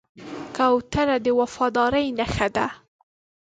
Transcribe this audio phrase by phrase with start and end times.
[0.55, 2.67] کوتره د وفادارۍ نښه ده.